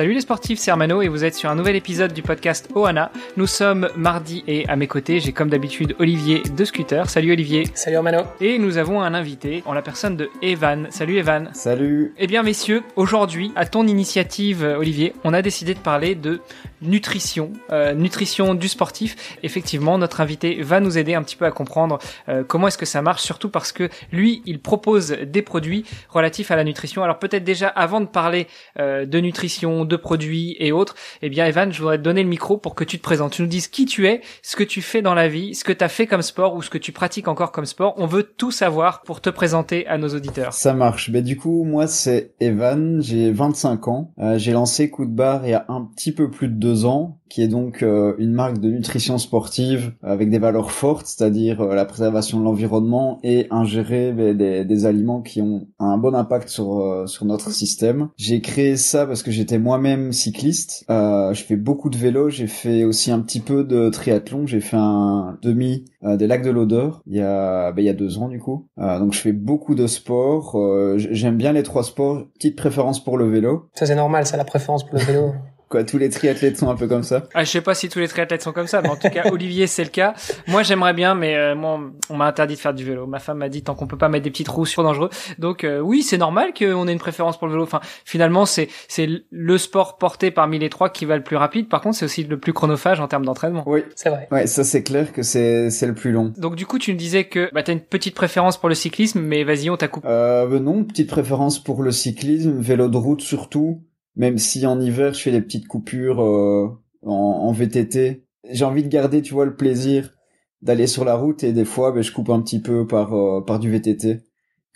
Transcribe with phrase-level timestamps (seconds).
[0.00, 3.12] Salut les sportifs, c'est Armano et vous êtes sur un nouvel épisode du podcast Ohana.
[3.36, 7.10] Nous sommes mardi et à mes côtés, j'ai comme d'habitude Olivier de Scooter.
[7.10, 7.64] Salut Olivier.
[7.74, 8.22] Salut Armano.
[8.40, 10.86] Et nous avons un invité en la personne de Evan.
[10.88, 11.50] Salut Evan.
[11.52, 12.14] Salut.
[12.16, 16.40] Eh bien messieurs, aujourd'hui, à ton initiative Olivier, on a décidé de parler de
[16.82, 19.36] nutrition, euh, nutrition du sportif.
[19.42, 21.98] Effectivement, notre invité va nous aider un petit peu à comprendre
[22.28, 26.50] euh, comment est-ce que ça marche, surtout parce que lui, il propose des produits relatifs
[26.50, 27.02] à la nutrition.
[27.02, 28.46] Alors peut-être déjà avant de parler
[28.78, 32.28] euh, de nutrition, de produits et autres, eh bien Evan, je voudrais te donner le
[32.28, 33.32] micro pour que tu te présentes.
[33.32, 35.72] Tu nous dises qui tu es, ce que tu fais dans la vie, ce que
[35.72, 37.94] tu as fait comme sport ou ce que tu pratiques encore comme sport.
[37.98, 40.54] On veut tout savoir pour te présenter à nos auditeurs.
[40.54, 41.10] Ça marche.
[41.10, 44.12] Ben, du coup, moi c'est Evan, j'ai 25 ans.
[44.18, 46.84] Euh, j'ai lancé Coup de barre il y a un petit peu plus de deux
[46.84, 51.60] ans qui est donc euh, une marque de nutrition sportive avec des valeurs fortes, c'est-à-dire
[51.60, 56.48] euh, la préservation de l'environnement et ingérer des, des, aliments qui ont un bon impact
[56.48, 58.08] sur euh, sur notre système.
[58.16, 60.84] J'ai créé ça parce que j'étais moi-même cycliste.
[60.88, 64.46] je fais beaucoup de vélo, j'ai fait aussi un petit peu de triathlon.
[64.46, 67.94] J'ai fait un demi des lacs de l'Odeur il y a ben, il y a
[67.94, 68.66] deux ans du coup.
[68.76, 70.58] donc je fais beaucoup de sport.
[70.96, 72.24] J'aime bien les trois sports.
[72.34, 73.68] Petite préférence pour le vélo.
[73.74, 75.32] Ça c'est normal, ça la préférence pour le vélo.
[75.70, 77.28] Quoi, tous les triathlètes sont un peu comme ça?
[77.32, 79.26] Ah, Je sais pas si tous les triathlètes sont comme ça, mais en tout cas,
[79.30, 80.14] Olivier, c'est le cas.
[80.48, 83.06] Moi, j'aimerais bien, mais euh, moi, on m'a interdit de faire du vélo.
[83.06, 85.10] Ma femme m'a dit tant qu'on peut pas mettre des petites roues sur dangereux.
[85.38, 87.62] Donc euh, oui, c'est normal qu'on ait une préférence pour le vélo.
[87.62, 91.68] Enfin, finalement, c'est c'est le sport porté parmi les trois qui va le plus rapide.
[91.68, 93.62] Par contre, c'est aussi le plus chronophage en termes d'entraînement.
[93.64, 94.26] Oui, c'est vrai.
[94.32, 96.32] Ouais, ça c'est clair que c'est c'est le plus long.
[96.36, 98.74] Donc du coup, tu me disais que bah, tu as une petite préférence pour le
[98.74, 100.08] cyclisme, mais vas-y, on t'a coupé.
[100.10, 103.84] Euh, ben non, petite préférence pour le cyclisme, vélo de route surtout
[104.20, 106.68] même si en hiver je fais des petites coupures euh,
[107.02, 110.12] en, en, VTT, j'ai envie de garder, tu vois, le plaisir
[110.60, 113.40] d'aller sur la route et des fois, ben, je coupe un petit peu par euh,
[113.40, 114.20] par du VTT.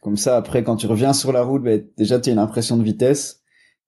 [0.00, 2.78] Comme ça, après, quand tu reviens sur la route, ben, déjà tu as une impression
[2.78, 3.42] de vitesse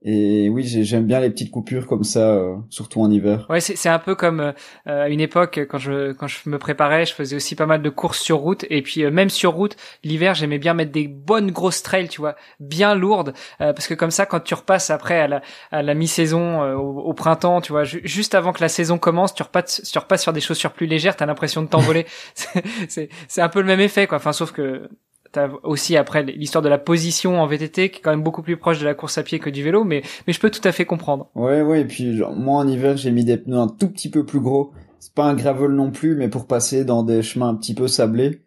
[0.09, 3.45] et oui, j'aime bien les petites coupures comme ça, euh, surtout en hiver.
[3.51, 4.53] Ouais, c'est un peu comme euh,
[4.85, 7.91] à une époque quand je quand je me préparais, je faisais aussi pas mal de
[7.91, 9.75] courses sur route et puis euh, même sur route,
[10.05, 14.13] l'hiver, j'aimais bien mettre des bonnes grosses trails, tu vois, bien lourdes, parce que comme
[14.13, 18.37] ça, quand tu repasses après à la à la mi-saison au, printemps, tu vois, juste
[18.37, 21.27] avant que la saison commence, tu repasses tu repasses sur des chaussures plus légères, t'as
[21.27, 22.07] l'impression de t'envoler.
[22.89, 24.19] c'est c'est un peu le même effet, quoi.
[24.19, 24.89] Enfin, sauf que
[25.37, 28.57] T'as aussi après l'histoire de la position en VTT qui est quand même beaucoup plus
[28.57, 30.73] proche de la course à pied que du vélo, mais mais je peux tout à
[30.73, 31.29] fait comprendre.
[31.35, 34.09] Ouais ouais et puis genre, moi en hiver j'ai mis des pneus un tout petit
[34.09, 34.73] peu plus gros.
[34.99, 37.87] C'est pas un gravel non plus, mais pour passer dans des chemins un petit peu
[37.87, 38.45] sablés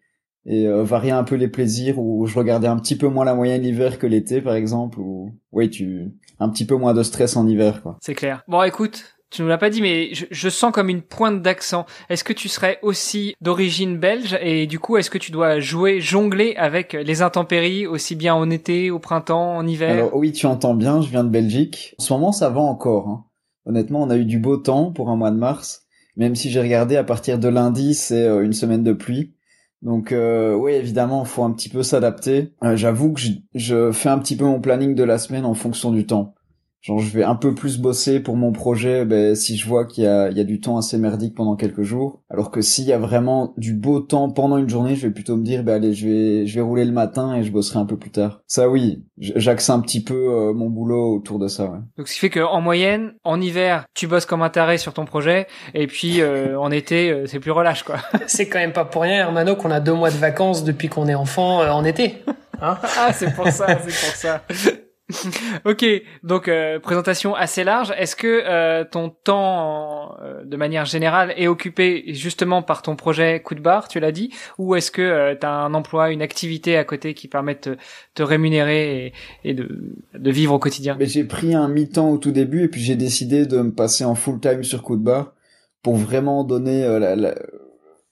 [0.48, 3.36] et euh, varier un peu les plaisirs où je regardais un petit peu moins la
[3.36, 7.38] moyenne l'hiver que l'été par exemple ou ouais tu un petit peu moins de stress
[7.38, 8.00] en hiver quoi.
[8.02, 8.42] C'est clair.
[8.48, 11.86] Bon écoute, tu nous l'as pas dit, mais je, sens comme une pointe d'accent.
[12.10, 14.38] Est-ce que tu serais aussi d'origine belge?
[14.42, 18.50] Et du coup, est-ce que tu dois jouer, jongler avec les intempéries aussi bien en
[18.50, 19.92] été, au printemps, en hiver?
[19.92, 21.96] Alors oui, tu entends bien, je viens de Belgique.
[22.00, 23.08] En ce moment, ça va encore.
[23.08, 23.26] Hein.
[23.66, 25.84] Honnêtement, on a eu du beau temps pour un mois de mars.
[26.16, 29.36] Même si j'ai regardé à partir de lundi, c'est euh, une semaine de pluie.
[29.82, 32.54] Donc euh, oui, évidemment, faut un petit peu s'adapter.
[32.64, 35.54] Euh, j'avoue que je, je fais un petit peu mon planning de la semaine en
[35.54, 36.34] fonction du temps
[36.82, 40.06] genre je vais un peu plus bosser pour mon projet ben, si je vois qu'il
[40.06, 42.22] y a, il y a du temps assez merdique pendant quelques jours.
[42.30, 45.36] Alors que s'il y a vraiment du beau temps pendant une journée je vais plutôt
[45.36, 47.86] me dire ben allez je vais je vais rouler le matin et je bosserai un
[47.86, 48.42] peu plus tard.
[48.48, 51.80] Ça oui j'axe un petit peu euh, mon boulot autour de ça ouais.
[51.98, 54.94] donc ce qui fait que en moyenne en hiver tu bosses comme un taré sur
[54.94, 57.98] ton projet et puis euh, en été euh, c'est plus relâche quoi.
[58.28, 61.08] C'est quand même pas pour rien Hermano qu'on a deux mois de vacances depuis qu'on
[61.08, 62.18] est enfant en été
[62.62, 62.78] hein.
[62.98, 64.42] Ah c'est pour ça c'est pour ça
[65.66, 65.86] ok,
[66.24, 67.94] donc euh, présentation assez large.
[67.98, 73.42] Est-ce que euh, ton temps, euh, de manière générale, est occupé justement par ton projet
[73.42, 76.78] coup de barre, tu l'as dit, ou est-ce que tu as un emploi, une activité
[76.78, 77.78] à côté qui permet de
[78.14, 79.14] te, rémunérer
[79.44, 80.96] et, de, de, vivre au quotidien?
[81.00, 84.06] Mais j'ai pris un mi-temps au tout début et puis j'ai décidé de me passer
[84.06, 85.34] en full time sur coup de barre
[85.82, 86.86] pour vraiment donner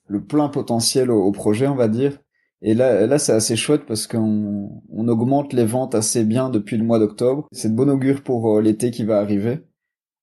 [0.08, 2.14] le plein potentiel au projet, on va dire.
[2.62, 6.78] Et là, là c'est assez chouette parce qu'on on augmente les ventes assez bien depuis
[6.78, 7.48] le mois d'octobre.
[7.52, 9.60] C'est de bon augure pour euh, l'été qui va arriver.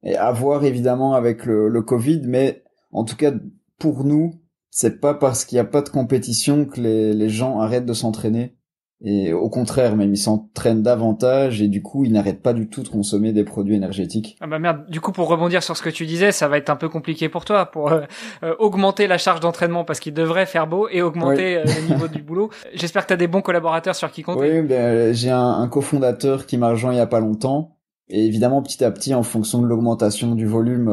[0.02, 3.32] Et à voir évidemment avec le, le Covid, mais en tout cas
[3.78, 4.32] pour nous,
[4.70, 7.92] c'est pas parce qu'il n'y a pas de compétition que les, les gens arrêtent de
[7.92, 8.56] s'entraîner.
[9.02, 12.82] Et au contraire, même ils s'entraînent davantage et du coup, ils n'arrêtent pas du tout
[12.82, 14.36] de consommer des produits énergétiques.
[14.40, 16.70] Ah bah merde, du coup pour rebondir sur ce que tu disais, ça va être
[16.70, 18.02] un peu compliqué pour toi pour euh,
[18.44, 22.08] euh, augmenter la charge d'entraînement parce qu'il devrait faire beau et augmenter euh, le niveau
[22.08, 22.50] du boulot.
[22.74, 24.60] J'espère que tu as des bons collaborateurs sur qui compter.
[24.60, 27.76] Oui, ben, j'ai un, un cofondateur qui m'a rejoint il y a pas longtemps.
[28.08, 30.86] Et évidemment, petit à petit, en fonction de l'augmentation du volume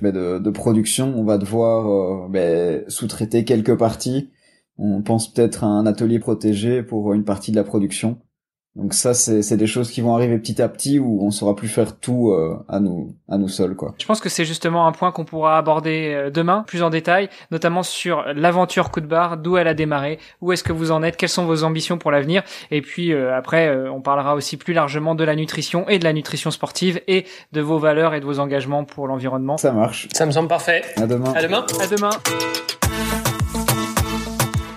[0.00, 4.30] ben, de, de, production, on va devoir ben, sous-traiter quelques parties
[4.78, 8.18] on pense peut-être à un atelier protégé pour une partie de la production.
[8.76, 11.68] Donc ça, c'est des choses qui vont arriver petit à petit où on saura plus
[11.68, 13.94] faire tout euh, à nous à nous seuls quoi.
[13.98, 17.28] Je pense que c'est justement un point qu'on pourra aborder euh, demain plus en détail,
[17.52, 21.04] notamment sur l'aventure coup de barre, d'où elle a démarré, où est-ce que vous en
[21.04, 22.42] êtes, quelles sont vos ambitions pour l'avenir,
[22.72, 26.12] et puis euh, après on parlera aussi plus largement de la nutrition et de la
[26.12, 29.56] nutrition sportive et de vos valeurs et de vos engagements pour l'environnement.
[29.56, 30.08] Ça marche.
[30.12, 30.82] Ça me semble parfait.
[30.96, 31.32] À demain.
[31.32, 31.64] À demain.
[31.80, 32.10] À demain.